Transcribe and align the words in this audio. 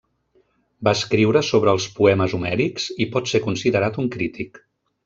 Va 0.87 0.93
escriure 0.99 1.43
sobre 1.49 1.75
els 1.77 1.87
poemes 1.99 2.35
homèrics 2.39 2.89
i 3.07 3.09
pot 3.17 3.35
ser 3.35 3.47
considerat 3.49 4.03
un 4.07 4.15
crític. 4.19 4.65